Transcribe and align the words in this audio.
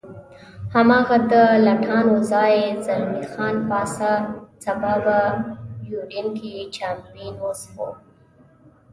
هماغه 0.73 1.17
د 1.31 1.33
لټانو 1.65 2.15
ځای، 2.31 2.55
زلمی 2.85 3.23
خان 3.31 3.55
پاڅه، 3.69 4.11
سبا 4.63 4.93
به 5.03 5.19
په 5.39 5.83
یوډین 5.91 6.27
کې 6.37 6.53
چامپېن 6.75 7.33
وڅښو. 7.43 7.89